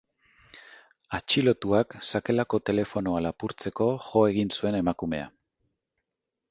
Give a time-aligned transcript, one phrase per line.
[1.17, 5.33] Atxilotuak sakelako telefonoa lapurtzeko jo egin zuen emakumea.